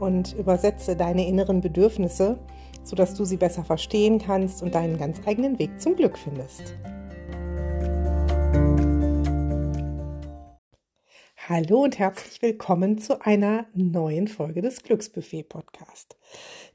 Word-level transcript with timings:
und 0.00 0.34
übersetze 0.34 0.96
deine 0.96 1.26
inneren 1.26 1.60
Bedürfnisse, 1.60 2.38
sodass 2.82 3.14
du 3.14 3.24
sie 3.24 3.36
besser 3.36 3.64
verstehen 3.64 4.18
kannst 4.18 4.62
und 4.62 4.74
deinen 4.74 4.98
ganz 4.98 5.20
eigenen 5.26 5.58
Weg 5.58 5.80
zum 5.80 5.96
Glück 5.96 6.18
findest. 6.18 6.74
Hallo 11.48 11.82
und 11.82 11.98
herzlich 11.98 12.42
willkommen 12.42 12.98
zu 12.98 13.24
einer 13.24 13.64
neuen 13.72 14.28
Folge 14.28 14.60
des 14.60 14.82
Glücksbuffet 14.82 15.44
Podcast. 15.44 16.18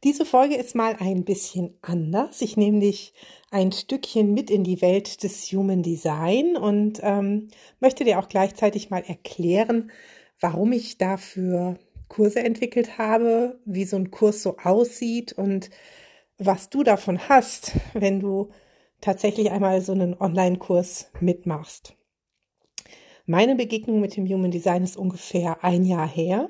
Diese 0.04 0.26
Folge 0.26 0.56
ist 0.56 0.74
mal 0.74 0.96
ein 1.00 1.26
bisschen 1.26 1.78
anders. 1.84 2.42
Ich 2.42 2.58
nehme 2.58 2.80
dich 2.80 3.14
ein 3.52 3.72
Stückchen 3.72 4.34
mit 4.34 4.50
in 4.50 4.64
die 4.64 4.82
Welt 4.82 5.22
des 5.22 5.44
Human 5.52 5.84
Design 5.84 6.58
und 6.58 7.00
ähm, 7.04 7.50
möchte 7.80 8.04
dir 8.04 8.18
auch 8.18 8.30
gleichzeitig 8.30 8.90
mal 8.90 9.04
erklären, 9.06 9.92
warum 10.40 10.72
ich 10.72 10.98
dafür 10.98 11.78
Kurse 12.14 12.42
entwickelt 12.42 13.00
habe, 13.00 13.60
wie 13.66 13.86
so 13.86 13.96
ein 13.96 14.12
Kurs 14.12 14.44
so 14.44 14.58
aussieht 14.64 15.34
und 15.34 15.72
was 16.38 16.70
du 16.70 16.84
davon 16.84 17.28
hast, 17.28 17.72
wenn 17.94 18.20
du 18.20 18.50
tatsächlich 19.02 19.50
einmal 19.50 19.82
so 19.82 19.94
einen 19.94 20.14
Online-Kurs 20.14 21.10
mitmachst. 21.20 21.96
Meine 23.26 23.56
Begegnung 23.56 24.00
mit 24.00 24.16
dem 24.16 24.28
Human 24.28 24.52
Design 24.52 24.84
ist 24.84 24.96
ungefähr 24.96 25.64
ein 25.64 25.86
Jahr 25.86 26.08
her. 26.08 26.50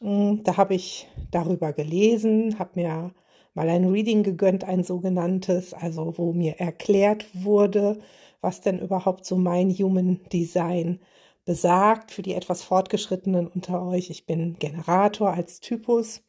Mm, 0.00 0.42
da 0.44 0.58
habe 0.58 0.74
ich 0.74 1.08
darüber 1.30 1.72
gelesen, 1.72 2.58
habe 2.58 2.72
mir 2.74 3.14
mal 3.54 3.70
ein 3.70 3.88
Reading 3.88 4.24
gegönnt, 4.24 4.64
ein 4.64 4.84
sogenanntes, 4.84 5.72
also 5.72 6.18
wo 6.18 6.34
mir 6.34 6.60
erklärt 6.60 7.26
wurde, 7.32 7.98
was 8.42 8.60
denn 8.60 8.78
überhaupt 8.78 9.24
so 9.24 9.36
mein 9.36 9.70
Human 9.70 10.20
Design 10.30 10.96
ist 10.96 11.15
besagt 11.46 12.10
für 12.10 12.22
die 12.22 12.34
etwas 12.34 12.62
fortgeschrittenen 12.62 13.46
unter 13.46 13.86
euch. 13.86 14.10
Ich 14.10 14.26
bin 14.26 14.58
Generator 14.58 15.32
als 15.32 15.60
Typus. 15.60 16.22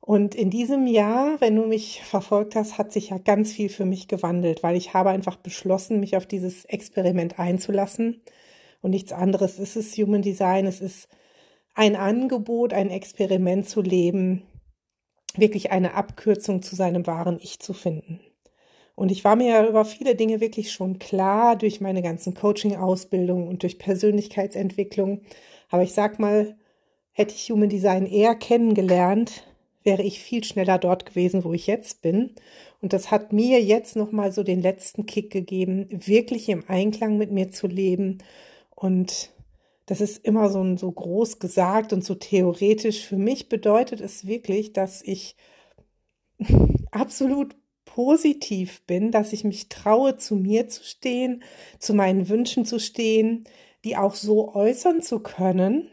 Und 0.00 0.34
in 0.34 0.50
diesem 0.50 0.86
Jahr, 0.86 1.40
wenn 1.40 1.56
du 1.56 1.66
mich 1.66 2.02
verfolgt 2.02 2.54
hast, 2.54 2.78
hat 2.78 2.92
sich 2.92 3.10
ja 3.10 3.18
ganz 3.18 3.52
viel 3.52 3.68
für 3.68 3.84
mich 3.84 4.06
gewandelt, 4.08 4.62
weil 4.62 4.76
ich 4.76 4.94
habe 4.94 5.10
einfach 5.10 5.36
beschlossen, 5.36 6.00
mich 6.00 6.16
auf 6.16 6.26
dieses 6.26 6.64
Experiment 6.66 7.38
einzulassen. 7.38 8.22
Und 8.80 8.90
nichts 8.90 9.12
anderes 9.12 9.58
ist 9.58 9.76
es 9.76 9.96
Human 9.96 10.22
Design. 10.22 10.66
Es 10.66 10.80
ist 10.80 11.08
ein 11.74 11.96
Angebot, 11.96 12.72
ein 12.72 12.90
Experiment 12.90 13.68
zu 13.68 13.80
leben, 13.80 14.42
wirklich 15.36 15.72
eine 15.72 15.94
Abkürzung 15.94 16.62
zu 16.62 16.76
seinem 16.76 17.06
wahren 17.06 17.38
Ich 17.40 17.58
zu 17.58 17.72
finden. 17.72 18.20
Und 18.94 19.10
ich 19.10 19.24
war 19.24 19.36
mir 19.36 19.48
ja 19.48 19.66
über 19.66 19.84
viele 19.84 20.14
Dinge 20.14 20.40
wirklich 20.40 20.72
schon 20.72 20.98
klar 20.98 21.56
durch 21.56 21.80
meine 21.80 22.02
ganzen 22.02 22.34
Coaching-Ausbildungen 22.34 23.48
und 23.48 23.62
durch 23.62 23.78
Persönlichkeitsentwicklung. 23.78 25.22
Aber 25.68 25.82
ich 25.82 25.92
sag 25.92 26.18
mal, 26.18 26.56
hätte 27.12 27.34
ich 27.34 27.50
Human 27.50 27.68
Design 27.68 28.06
eher 28.06 28.34
kennengelernt, 28.34 29.44
wäre 29.82 30.02
ich 30.02 30.20
viel 30.20 30.44
schneller 30.44 30.78
dort 30.78 31.06
gewesen, 31.06 31.44
wo 31.44 31.52
ich 31.52 31.66
jetzt 31.66 32.02
bin. 32.02 32.34
Und 32.80 32.92
das 32.92 33.10
hat 33.10 33.32
mir 33.32 33.62
jetzt 33.62 33.96
nochmal 33.96 34.32
so 34.32 34.42
den 34.42 34.62
letzten 34.62 35.06
Kick 35.06 35.30
gegeben, 35.30 35.86
wirklich 35.90 36.48
im 36.48 36.64
Einklang 36.68 37.18
mit 37.18 37.32
mir 37.32 37.50
zu 37.50 37.66
leben. 37.66 38.18
Und 38.74 39.30
das 39.86 40.00
ist 40.00 40.24
immer 40.24 40.48
so, 40.50 40.76
so 40.76 40.90
groß 40.90 41.38
gesagt 41.38 41.92
und 41.92 42.04
so 42.04 42.14
theoretisch. 42.14 43.04
Für 43.04 43.16
mich 43.16 43.48
bedeutet 43.48 44.00
es 44.00 44.26
wirklich, 44.26 44.72
dass 44.72 45.02
ich 45.02 45.36
absolut 46.90 47.56
positiv 47.94 48.82
bin, 48.86 49.12
dass 49.12 49.32
ich 49.32 49.44
mich 49.44 49.68
traue, 49.68 50.16
zu 50.16 50.34
mir 50.34 50.66
zu 50.66 50.82
stehen, 50.82 51.44
zu 51.78 51.94
meinen 51.94 52.28
Wünschen 52.28 52.64
zu 52.64 52.80
stehen, 52.80 53.44
die 53.84 53.96
auch 53.96 54.16
so 54.16 54.52
äußern 54.52 55.00
zu 55.00 55.20
können 55.20 55.88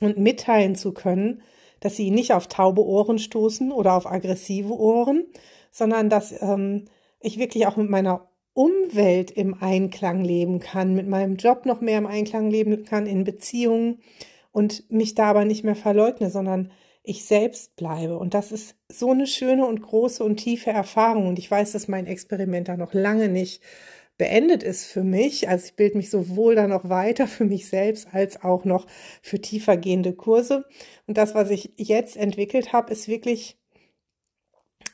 und 0.00 0.16
mitteilen 0.16 0.76
zu 0.76 0.92
können, 0.92 1.42
dass 1.80 1.96
sie 1.96 2.10
nicht 2.10 2.32
auf 2.32 2.46
taube 2.48 2.82
Ohren 2.82 3.18
stoßen 3.18 3.70
oder 3.70 3.94
auf 3.94 4.06
aggressive 4.06 4.72
Ohren, 4.72 5.26
sondern 5.70 6.08
dass 6.08 6.32
ähm, 6.40 6.86
ich 7.20 7.38
wirklich 7.38 7.66
auch 7.66 7.76
mit 7.76 7.90
meiner 7.90 8.30
Umwelt 8.54 9.30
im 9.30 9.52
Einklang 9.60 10.24
leben 10.24 10.58
kann, 10.58 10.94
mit 10.94 11.06
meinem 11.06 11.36
Job 11.36 11.66
noch 11.66 11.82
mehr 11.82 11.98
im 11.98 12.06
Einklang 12.06 12.48
leben 12.48 12.84
kann, 12.86 13.06
in 13.06 13.24
Beziehungen 13.24 14.00
und 14.52 14.90
mich 14.90 15.14
da 15.14 15.24
aber 15.26 15.44
nicht 15.44 15.64
mehr 15.64 15.76
verleugne, 15.76 16.30
sondern 16.30 16.72
ich 17.10 17.24
selbst 17.24 17.74
bleibe. 17.74 18.18
Und 18.18 18.34
das 18.34 18.52
ist 18.52 18.76
so 18.88 19.10
eine 19.10 19.26
schöne 19.26 19.66
und 19.66 19.82
große 19.82 20.22
und 20.22 20.36
tiefe 20.36 20.70
Erfahrung. 20.70 21.26
Und 21.26 21.40
ich 21.40 21.50
weiß, 21.50 21.72
dass 21.72 21.88
mein 21.88 22.06
Experiment 22.06 22.68
da 22.68 22.76
noch 22.76 22.94
lange 22.94 23.28
nicht 23.28 23.60
beendet 24.16 24.62
ist 24.62 24.86
für 24.86 25.02
mich. 25.02 25.48
Also 25.48 25.66
ich 25.66 25.74
bilde 25.74 25.96
mich 25.96 26.08
sowohl 26.08 26.54
da 26.54 26.68
noch 26.68 26.88
weiter 26.88 27.26
für 27.26 27.44
mich 27.44 27.68
selbst 27.68 28.14
als 28.14 28.44
auch 28.44 28.64
noch 28.64 28.86
für 29.22 29.40
tiefergehende 29.40 30.12
Kurse. 30.12 30.64
Und 31.08 31.18
das, 31.18 31.34
was 31.34 31.50
ich 31.50 31.72
jetzt 31.76 32.16
entwickelt 32.16 32.72
habe, 32.72 32.92
ist 32.92 33.08
wirklich 33.08 33.58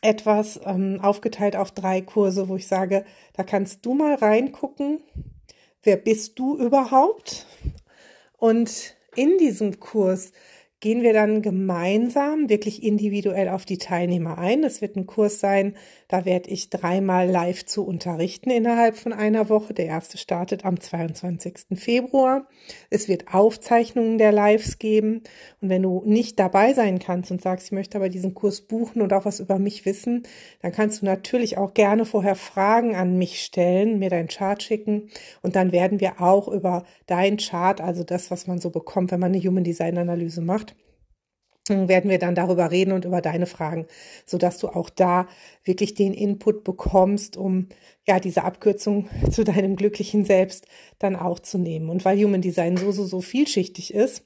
etwas 0.01 0.59
ähm, 0.65 1.01
aufgeteilt 1.03 1.55
auf 1.55 1.71
drei 1.71 2.01
Kurse, 2.01 2.49
wo 2.49 2.57
ich 2.57 2.67
sage, 2.67 3.05
da 3.35 3.43
kannst 3.43 3.85
du 3.85 3.93
mal 3.93 4.15
reingucken, 4.15 5.03
wer 5.83 5.99
bist 5.99 6.39
du 6.39 6.57
überhaupt? 6.57 7.47
Und 8.39 8.97
in 9.17 9.37
diesem 9.39 9.81
Kurs 9.81 10.33
gehen 10.87 11.03
wir 11.03 11.13
dann 11.13 11.43
gemeinsam 11.43 12.49
wirklich 12.49 12.81
individuell 12.81 13.49
auf 13.49 13.65
die 13.65 13.77
Teilnehmer 13.77 14.39
ein. 14.39 14.63
Das 14.63 14.81
wird 14.81 14.95
ein 14.95 15.05
Kurs 15.05 15.41
sein, 15.41 15.75
da 16.07 16.25
werde 16.25 16.49
ich 16.49 16.71
dreimal 16.71 17.29
live 17.29 17.67
zu 17.67 17.85
unterrichten 17.85 18.51
innerhalb 18.51 18.97
von 18.97 19.13
einer 19.13 19.49
Woche. 19.49 19.75
Der 19.75 19.87
erste 19.87 20.17
startet 20.17 20.65
am 20.65 20.79
22. 20.79 21.75
Februar. 21.75 22.47
Es 22.89 23.09
wird 23.09 23.35
Aufzeichnungen 23.35 24.17
der 24.17 24.31
Lives 24.31 24.79
geben. 24.79 25.23
Und 25.61 25.71
wenn 25.71 25.83
du 25.83 26.05
nicht 26.07 26.39
dabei 26.39 26.73
sein 26.73 27.01
kannst 27.01 27.33
und 27.33 27.43
sagst, 27.43 27.67
ich 27.67 27.73
möchte 27.73 27.99
aber 27.99 28.09
diesen 28.09 28.35
Kurs 28.35 28.61
buchen 28.61 29.03
und 29.03 29.13
auch 29.13 29.25
was 29.25 29.41
über 29.41 29.59
mich 29.59 29.87
wissen, 29.87 30.23
dann 30.63 30.71
kannst 30.71 31.03
du 31.03 31.07
natürlich 31.07 31.59
auch 31.59 31.75
gerne 31.75 32.05
vorher 32.05 32.37
Fragen 32.37 32.95
an 32.95 33.19
mich 33.19 33.43
stellen, 33.43 33.99
mir 33.99 34.11
deinen 34.11 34.29
Chart 34.29 34.63
schicken. 34.63 35.09
Und 35.43 35.57
dann 35.57 35.73
werden 35.73 35.99
wir 35.99 36.21
auch 36.21 36.47
über 36.47 36.85
dein 37.07 37.39
Chart, 37.39 37.81
also 37.81 38.05
das, 38.05 38.31
was 38.31 38.47
man 38.47 38.61
so 38.61 38.71
bekommt, 38.71 39.11
wenn 39.11 39.19
man 39.19 39.35
eine 39.35 39.43
Human 39.43 39.65
Design 39.65 39.99
Analyse 39.99 40.41
macht, 40.41 40.76
werden 41.69 42.11
wir 42.11 42.19
dann 42.19 42.35
darüber 42.35 42.71
reden 42.71 42.93
und 42.93 43.05
über 43.05 43.21
deine 43.21 43.47
Fragen, 43.47 43.87
so 44.25 44.39
dass 44.39 44.59
du 44.59 44.69
auch 44.69 44.91
da 44.91 45.27
wirklich 45.65 45.95
den 45.95 46.15
Input 46.15 46.65
bekommst, 46.65 47.37
um 47.37 47.69
ja 48.07 48.21
diese 48.21 48.45
Abkürzung 48.45 49.09
zu 49.31 49.45
deinem 49.45 49.77
glücklichen 49.77 50.25
Selbst 50.25 50.67
dann 50.99 51.17
auch 51.17 51.41
zu 51.41 51.59
nehmen. 51.59 51.91
Und 51.91 52.05
weil 52.05 52.23
Human 52.23 52.43
Design 52.43 52.77
so 52.77 52.93
so 52.93 53.05
so 53.05 53.21
vielschichtig 53.21 53.93
ist, 53.93 54.25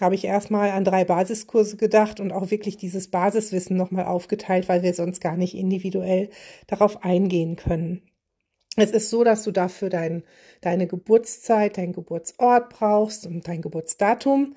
habe 0.00 0.14
ich 0.14 0.24
erstmal 0.24 0.70
an 0.70 0.84
drei 0.84 1.04
Basiskurse 1.04 1.76
gedacht 1.76 2.20
und 2.20 2.32
auch 2.32 2.50
wirklich 2.50 2.76
dieses 2.76 3.08
Basiswissen 3.08 3.76
nochmal 3.76 4.04
aufgeteilt, 4.04 4.68
weil 4.68 4.82
wir 4.82 4.92
sonst 4.92 5.20
gar 5.20 5.36
nicht 5.36 5.56
individuell 5.56 6.28
darauf 6.66 7.02
eingehen 7.02 7.56
können. 7.56 8.02
Es 8.76 8.90
ist 8.90 9.08
so, 9.08 9.24
dass 9.24 9.42
du 9.42 9.52
dafür 9.52 9.88
dein, 9.88 10.22
deine 10.60 10.86
Geburtszeit, 10.86 11.78
dein 11.78 11.92
Geburtsort 11.92 12.68
brauchst 12.68 13.26
und 13.26 13.48
dein 13.48 13.62
Geburtsdatum 13.62 14.54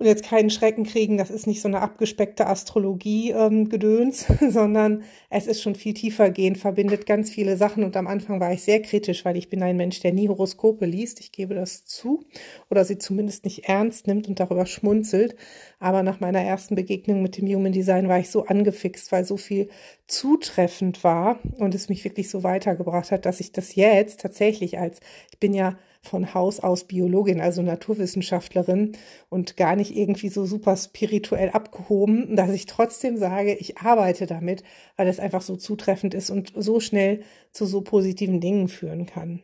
und 0.00 0.06
jetzt 0.06 0.24
keinen 0.24 0.48
Schrecken 0.48 0.84
kriegen, 0.84 1.18
das 1.18 1.30
ist 1.30 1.46
nicht 1.46 1.60
so 1.60 1.68
eine 1.68 1.82
abgespeckte 1.82 2.46
Astrologie-Gedöns, 2.46 4.26
ähm, 4.40 4.50
sondern 4.50 5.02
es 5.28 5.46
ist 5.46 5.60
schon 5.60 5.74
viel 5.74 5.92
tiefer 5.92 6.30
gehend, 6.30 6.56
verbindet 6.56 7.04
ganz 7.04 7.28
viele 7.28 7.58
Sachen. 7.58 7.84
Und 7.84 7.98
am 7.98 8.06
Anfang 8.06 8.40
war 8.40 8.50
ich 8.50 8.62
sehr 8.62 8.80
kritisch, 8.80 9.26
weil 9.26 9.36
ich 9.36 9.50
bin 9.50 9.62
ein 9.62 9.76
Mensch, 9.76 10.00
der 10.00 10.14
nie 10.14 10.28
Horoskope 10.28 10.86
liest. 10.86 11.20
Ich 11.20 11.32
gebe 11.32 11.54
das 11.54 11.84
zu 11.84 12.24
oder 12.70 12.86
sie 12.86 12.96
zumindest 12.96 13.44
nicht 13.44 13.68
ernst 13.68 14.06
nimmt 14.06 14.26
und 14.26 14.40
darüber 14.40 14.64
schmunzelt. 14.64 15.36
Aber 15.80 16.02
nach 16.02 16.20
meiner 16.20 16.42
ersten 16.42 16.74
Begegnung 16.74 17.22
mit 17.22 17.38
dem 17.38 17.48
Human 17.48 17.72
Design 17.72 18.08
war 18.08 18.18
ich 18.18 18.28
so 18.28 18.44
angefixt, 18.44 19.10
weil 19.12 19.24
so 19.24 19.38
viel 19.38 19.70
zutreffend 20.06 21.02
war 21.02 21.40
und 21.56 21.74
es 21.74 21.88
mich 21.88 22.04
wirklich 22.04 22.28
so 22.28 22.42
weitergebracht 22.42 23.10
hat, 23.10 23.24
dass 23.24 23.40
ich 23.40 23.52
das 23.52 23.74
jetzt 23.74 24.20
tatsächlich 24.20 24.78
als, 24.78 25.00
ich 25.32 25.38
bin 25.40 25.54
ja 25.54 25.78
von 26.02 26.34
Haus 26.34 26.60
aus 26.60 26.84
Biologin, 26.84 27.40
also 27.40 27.62
Naturwissenschaftlerin 27.62 28.92
und 29.30 29.56
gar 29.56 29.74
nicht 29.74 29.96
irgendwie 29.96 30.28
so 30.28 30.44
super 30.44 30.76
spirituell 30.76 31.50
abgehoben, 31.50 32.36
dass 32.36 32.50
ich 32.50 32.66
trotzdem 32.66 33.16
sage, 33.16 33.54
ich 33.54 33.78
arbeite 33.78 34.26
damit, 34.26 34.62
weil 34.96 35.08
es 35.08 35.18
einfach 35.18 35.42
so 35.42 35.56
zutreffend 35.56 36.14
ist 36.14 36.30
und 36.30 36.52
so 36.56 36.80
schnell 36.80 37.22
zu 37.52 37.64
so 37.64 37.80
positiven 37.80 38.40
Dingen 38.40 38.68
führen 38.68 39.06
kann. 39.06 39.42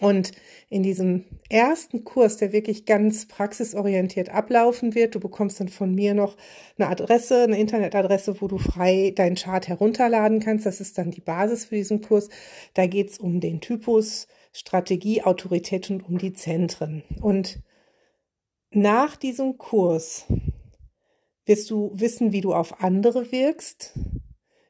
Und 0.00 0.32
in 0.68 0.82
diesem 0.82 1.24
ersten 1.48 2.04
Kurs, 2.04 2.36
der 2.36 2.52
wirklich 2.52 2.84
ganz 2.84 3.26
praxisorientiert 3.26 4.28
ablaufen 4.28 4.94
wird, 4.94 5.14
du 5.14 5.20
bekommst 5.20 5.60
dann 5.60 5.68
von 5.68 5.94
mir 5.94 6.14
noch 6.14 6.36
eine 6.76 6.88
Adresse, 6.88 7.44
eine 7.44 7.58
Internetadresse, 7.58 8.40
wo 8.40 8.48
du 8.48 8.58
frei 8.58 9.12
deinen 9.14 9.36
Chart 9.36 9.66
herunterladen 9.68 10.40
kannst. 10.40 10.66
Das 10.66 10.80
ist 10.80 10.98
dann 10.98 11.10
die 11.10 11.20
Basis 11.20 11.66
für 11.66 11.76
diesen 11.76 12.00
Kurs. 12.00 12.28
Da 12.74 12.86
geht's 12.86 13.18
um 13.18 13.40
den 13.40 13.60
Typus, 13.60 14.26
Strategie, 14.52 15.22
Autorität 15.22 15.90
und 15.90 16.02
um 16.02 16.18
die 16.18 16.32
Zentren. 16.32 17.02
Und 17.20 17.60
nach 18.70 19.16
diesem 19.16 19.58
Kurs 19.58 20.26
wirst 21.46 21.70
du 21.70 21.92
wissen, 21.94 22.32
wie 22.32 22.40
du 22.40 22.52
auf 22.52 22.82
andere 22.82 23.30
wirkst, 23.30 23.98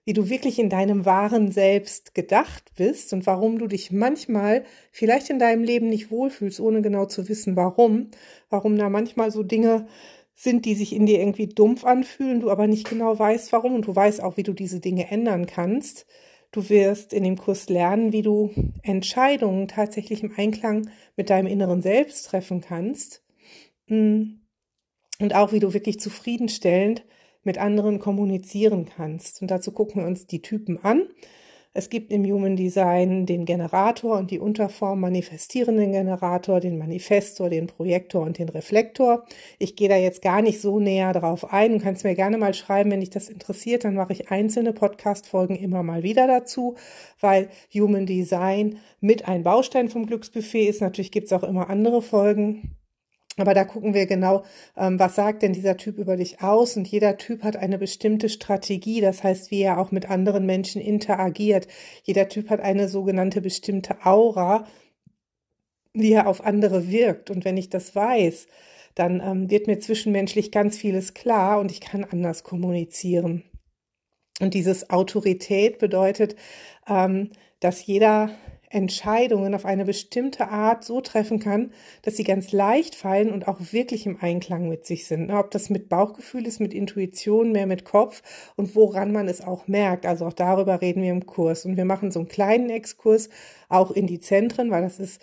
wie 0.05 0.13
du 0.13 0.29
wirklich 0.29 0.59
in 0.59 0.69
deinem 0.69 1.07
wahren 1.07 1.51
Selbst 1.51 2.15
gedacht 2.15 2.73
bist 2.77 3.13
und 3.13 3.27
warum 3.27 3.59
du 3.59 3.67
dich 3.67 3.91
manchmal 3.91 4.65
vielleicht 4.93 5.31
in 5.31 5.39
deinem 5.39 5.65
Leben 5.65 5.89
nicht 5.89 6.11
wohlfühlst, 6.11 6.61
ohne 6.61 6.83
genau 6.83 7.07
zu 7.07 7.29
wissen, 7.29 7.57
warum. 7.57 8.11
Warum 8.51 8.77
da 8.77 8.91
manchmal 8.91 9.31
so 9.31 9.43
Dinge 9.43 9.87
sind, 10.35 10.67
die 10.67 10.75
sich 10.75 10.95
in 10.95 11.07
dir 11.07 11.21
irgendwie 11.21 11.47
dumpf 11.47 11.85
anfühlen, 11.85 12.41
du 12.41 12.51
aber 12.51 12.67
nicht 12.67 12.89
genau 12.89 13.19
weißt, 13.19 13.53
warum 13.53 13.75
und 13.75 13.87
du 13.87 13.95
weißt 13.95 14.23
auch, 14.23 14.37
wie 14.37 14.43
du 14.43 14.53
diese 14.53 14.81
Dinge 14.81 15.11
ändern 15.11 15.47
kannst. 15.47 16.07
Du 16.51 16.69
wirst 16.69 17.13
in 17.13 17.25
dem 17.25 17.37
Kurs 17.37 17.69
lernen, 17.69 18.13
wie 18.13 18.23
du 18.23 18.51
Entscheidungen 18.83 19.69
tatsächlich 19.69 20.23
im 20.23 20.33
Einklang 20.37 20.91
mit 21.17 21.31
deinem 21.31 21.47
inneren 21.47 21.83
Selbst 21.83 22.27
treffen 22.27 22.61
kannst. 22.61 23.25
Und 23.89 24.41
auch, 25.35 25.53
wie 25.53 25.61
du 25.61 25.73
wirklich 25.73 25.99
zufriedenstellend 25.99 27.05
mit 27.45 27.59
anderen 27.59 27.99
kommunizieren 27.99 28.87
kannst. 28.87 29.43
Und 29.43 29.51
dazu 29.51 29.73
gucken 29.73 30.03
wir 30.03 30.07
uns 30.07 30.27
die 30.27 30.43
Typen 30.43 30.83
an. 30.83 31.09
Es 31.77 31.91
gibt 31.91 32.13
im 32.13 32.25
Human 32.25 32.55
Design 32.55 33.27
den 33.27 33.45
Generator 33.47 34.17
und 34.17 34.31
die 34.31 34.39
Unterform 34.39 35.01
manifestierenden 35.01 35.91
Generator, 35.91 36.61
den 36.61 36.79
Manifestor, 36.79 37.51
den 37.51 37.67
Projektor 37.67 38.23
und 38.23 38.39
den 38.39 38.49
Reflektor. 38.49 39.25
Ich 39.59 39.75
gehe 39.75 39.89
da 39.89 39.97
jetzt 39.97 40.23
gar 40.23 40.41
nicht 40.41 40.61
so 40.61 40.79
näher 40.79 41.13
drauf 41.13 41.53
ein. 41.53 41.73
Du 41.73 41.81
kannst 41.81 42.05
mir 42.05 42.15
gerne 42.15 42.39
mal 42.39 42.55
schreiben, 42.55 42.93
wenn 42.93 43.01
dich 43.01 43.11
das 43.11 43.29
interessiert, 43.29 43.83
dann 43.83 43.97
mache 43.97 44.13
ich 44.13 44.31
einzelne 44.31 44.73
Podcast-Folgen 44.73 45.57
immer 45.57 45.83
mal 45.83 46.05
wieder 46.05 46.29
dazu, 46.29 46.77
weil 47.19 47.49
Human 47.75 48.07
Design 48.07 48.79
mit 49.01 49.27
ein 49.27 49.43
Baustein 49.43 49.89
vom 49.89 50.07
Glücksbuffet 50.07 50.69
ist. 50.69 50.81
Natürlich 50.81 51.11
gibt 51.11 51.27
es 51.27 51.33
auch 51.33 51.43
immer 51.43 51.71
andere 51.71 52.03
Folgen. 52.03 52.77
Aber 53.37 53.53
da 53.53 53.65
gucken 53.65 53.95
wir 53.95 54.07
genau, 54.07 54.45
ähm, 54.77 54.99
was 54.99 55.17
sagt 55.17 55.43
denn 55.43 55.53
dieser 55.53 55.77
Typ 55.77 55.99
über 55.99 56.17
dich 56.17 56.41
aus? 56.41 56.77
Und 56.77 56.87
jeder 56.87 57.17
Typ 57.17 57.43
hat 57.43 57.57
eine 57.57 57.79
bestimmte 57.79 58.29
Strategie, 58.29 59.01
das 59.01 59.25
heißt, 59.25 59.51
wie 59.51 59.63
er 59.63 59.79
auch 59.79 59.91
mit 59.91 60.09
anderen 60.09 60.47
Menschen 60.47 60.81
interagiert. 60.81 61.67
Jeder 62.05 62.29
Typ 62.29 62.51
hat 62.51 62.61
eine 62.61 62.89
sogenannte 62.89 63.41
bestimmte 63.41 64.05
Aura, 64.05 64.67
wie 65.93 66.13
er 66.13 66.29
auf 66.29 66.45
andere 66.45 66.89
wirkt. 66.91 67.31
Und 67.31 67.45
wenn 67.45 67.57
ich 67.57 67.71
das 67.71 67.95
weiß, 67.97 68.47
dann 68.95 69.21
ähm, 69.21 69.51
wird 69.51 69.67
mir 69.67 69.81
zwischenmenschlich 69.81 70.53
ganz 70.53 70.77
vieles 70.77 71.15
klar 71.15 71.59
und 71.59 71.73
ich 71.73 71.81
kann 71.81 72.05
anders 72.05 72.45
kommunizieren. 72.45 73.43
Und 74.41 74.55
dieses 74.55 74.91
Autorität 74.91 75.79
bedeutet, 75.79 76.37
ähm, 76.89 77.31
dass 77.61 77.87
jeder 77.87 78.31
Entscheidungen 78.75 79.55
auf 79.55 79.65
eine 79.65 79.85
bestimmte 79.85 80.49
Art 80.49 80.85
so 80.85 81.01
treffen 81.01 81.39
kann, 81.39 81.73
dass 82.03 82.17
sie 82.17 82.25
ganz 82.25 82.53
leicht 82.53 82.95
fallen 82.95 83.33
und 83.33 83.49
auch 83.49 83.59
wirklich 83.73 84.07
im 84.07 84.19
Einklang 84.21 84.69
mit 84.69 84.85
sich 84.85 85.07
sind. 85.07 85.31
Ob 85.31 85.51
das 85.51 85.71
mit 85.71 85.89
Bauchgefühl 85.89 86.47
ist, 86.47 86.61
mit 86.61 86.75
Intuition, 86.75 87.53
mehr 87.53 87.67
mit 87.67 87.85
Kopf 87.85 88.23
und 88.57 88.75
woran 88.75 89.13
man 89.13 89.29
es 89.29 89.41
auch 89.41 89.69
merkt. 89.69 90.07
Also 90.07 90.27
auch 90.27 90.33
darüber 90.33 90.81
reden 90.81 91.03
wir 91.03 91.13
im 91.13 91.27
Kurs. 91.27 91.65
Und 91.65 91.77
wir 91.77 91.85
machen 91.85 92.11
so 92.11 92.21
einen 92.21 92.29
kleinen 92.29 92.71
Exkurs 92.71 93.29
auch 93.69 93.91
in 93.91 94.07
die 94.07 94.21
Zentren, 94.21 94.71
weil 94.71 94.83
das 94.83 94.99
ist 94.99 95.21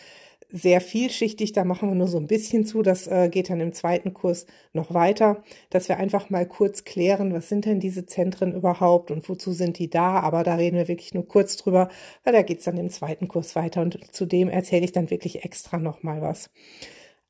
sehr 0.51 0.81
vielschichtig, 0.81 1.53
da 1.53 1.63
machen 1.63 1.89
wir 1.89 1.95
nur 1.95 2.07
so 2.07 2.17
ein 2.17 2.27
bisschen 2.27 2.65
zu, 2.65 2.81
das 2.81 3.07
äh, 3.07 3.29
geht 3.29 3.49
dann 3.49 3.59
im 3.59 3.73
zweiten 3.73 4.13
Kurs 4.13 4.45
noch 4.73 4.93
weiter, 4.93 5.43
dass 5.69 5.89
wir 5.89 5.97
einfach 5.97 6.29
mal 6.29 6.45
kurz 6.45 6.83
klären, 6.83 7.33
was 7.33 7.49
sind 7.49 7.65
denn 7.65 7.79
diese 7.79 8.05
Zentren 8.05 8.53
überhaupt 8.53 9.11
und 9.11 9.27
wozu 9.29 9.53
sind 9.53 9.79
die 9.79 9.89
da, 9.89 10.19
aber 10.19 10.43
da 10.43 10.55
reden 10.55 10.77
wir 10.77 10.87
wirklich 10.87 11.13
nur 11.13 11.27
kurz 11.27 11.57
drüber, 11.57 11.89
weil 12.23 12.33
da 12.33 12.41
geht's 12.41 12.65
dann 12.65 12.77
im 12.77 12.89
zweiten 12.89 13.27
Kurs 13.27 13.55
weiter 13.55 13.81
und 13.81 13.99
zudem 14.13 14.49
erzähle 14.49 14.85
ich 14.85 14.91
dann 14.91 15.09
wirklich 15.09 15.43
extra 15.45 15.77
nochmal 15.77 16.21
was. 16.21 16.49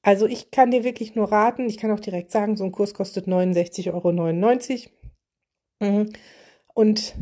Also 0.04 0.26
ich 0.26 0.50
kann 0.52 0.72
dir 0.72 0.84
wirklich 0.84 1.16
nur 1.16 1.32
raten, 1.32 1.68
ich 1.68 1.78
kann 1.78 1.92
auch 1.92 2.00
direkt 2.00 2.32
sagen, 2.32 2.58
so 2.58 2.64
ein 2.64 2.72
Kurs 2.72 2.94
kostet 2.94 3.28
69,99 3.28 3.92
Euro. 3.94 5.92
Mhm. 5.92 6.14
Und 6.74 7.16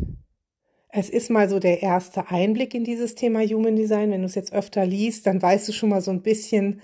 es 0.92 1.10
ist 1.10 1.30
mal 1.30 1.48
so 1.50 1.60
der 1.60 1.84
erste 1.84 2.30
Einblick 2.30 2.74
in 2.74 2.84
dieses 2.84 3.16
Thema 3.16 3.42
Human 3.42 3.76
Design. 3.76 4.12
Wenn 4.12 4.22
du 4.22 4.28
es 4.28 4.36
jetzt 4.36 4.54
öfter 4.54 4.86
liest, 4.86 5.28
dann 5.28 5.42
weißt 5.42 5.68
du 5.68 5.72
schon 5.72 5.90
mal 5.90 6.02
so 6.02 6.12
ein 6.12 6.24
bisschen, 6.24 6.82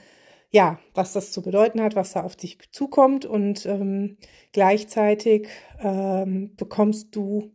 ja, 0.52 0.80
was 0.94 1.14
das 1.14 1.32
zu 1.32 1.42
bedeuten 1.42 1.82
hat, 1.82 1.96
was 1.96 2.14
da 2.14 2.24
auf 2.24 2.36
dich 2.36 2.60
zukommt. 2.72 3.26
Und 3.26 3.66
ähm, 3.66 4.18
gleichzeitig 4.54 5.48
ähm, 5.82 6.56
bekommst 6.56 7.16
du 7.16 7.52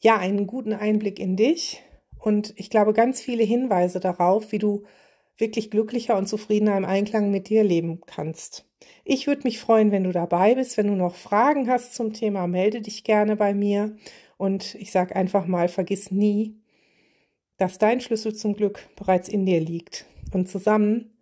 ja 0.00 0.16
einen 0.16 0.46
guten 0.46 0.72
Einblick 0.72 1.18
in 1.18 1.36
dich. 1.36 1.82
Und 2.18 2.54
ich 2.56 2.70
glaube, 2.70 2.94
ganz 2.94 3.20
viele 3.20 3.44
Hinweise 3.44 4.00
darauf, 4.00 4.50
wie 4.50 4.58
du 4.58 4.84
wirklich 5.36 5.70
glücklicher 5.70 6.16
und 6.16 6.26
zufriedener 6.26 6.76
im 6.76 6.84
Einklang 6.86 7.30
mit 7.30 7.50
dir 7.50 7.64
leben 7.64 8.00
kannst. 8.06 8.66
Ich 9.04 9.26
würde 9.26 9.42
mich 9.44 9.58
freuen, 9.58 9.90
wenn 9.90 10.04
du 10.04 10.12
dabei 10.12 10.54
bist. 10.54 10.78
Wenn 10.78 10.86
du 10.86 10.94
noch 10.94 11.14
Fragen 11.14 11.68
hast 11.68 11.94
zum 11.94 12.14
Thema, 12.14 12.46
melde 12.46 12.80
dich 12.80 13.04
gerne 13.04 13.36
bei 13.36 13.52
mir. 13.52 13.96
Und 14.36 14.74
ich 14.76 14.90
sage 14.90 15.16
einfach 15.16 15.46
mal, 15.46 15.68
vergiss 15.68 16.10
nie, 16.10 16.60
dass 17.56 17.78
dein 17.78 18.00
Schlüssel 18.00 18.34
zum 18.34 18.54
Glück 18.54 18.88
bereits 18.96 19.28
in 19.28 19.46
dir 19.46 19.60
liegt. 19.60 20.06
Und 20.32 20.48
zusammen 20.48 21.16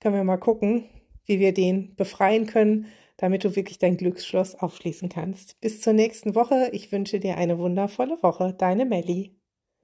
können 0.00 0.16
wir 0.16 0.24
mal 0.24 0.36
gucken, 0.36 0.84
wie 1.24 1.38
wir 1.38 1.54
den 1.54 1.94
befreien 1.96 2.46
können, 2.46 2.86
damit 3.16 3.44
du 3.44 3.56
wirklich 3.56 3.78
dein 3.78 3.96
Glücksschloss 3.96 4.56
aufschließen 4.56 5.08
kannst. 5.08 5.60
Bis 5.60 5.80
zur 5.80 5.92
nächsten 5.92 6.34
Woche. 6.34 6.70
Ich 6.72 6.92
wünsche 6.92 7.20
dir 7.20 7.36
eine 7.36 7.58
wundervolle 7.58 8.22
Woche. 8.22 8.54
Deine 8.56 8.84
Melli. 8.84 9.35